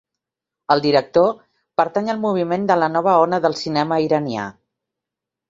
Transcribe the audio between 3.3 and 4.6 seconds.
del cinema iranià..